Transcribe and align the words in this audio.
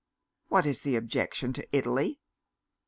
"What 0.47 0.65
is 0.65 0.79
the 0.79 0.95
objection 0.95 1.53
to 1.53 1.67
Italy?" 1.71 2.19